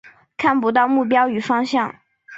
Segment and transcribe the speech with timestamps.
[0.35, 1.99] 看不到目标与方向